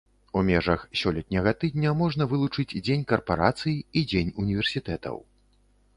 [0.39, 5.15] У межах сёлетняга тыдня можна вылучыць дзень карпарацый і дзень універсітэтаў.